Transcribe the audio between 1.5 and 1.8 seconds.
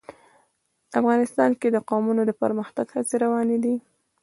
کې د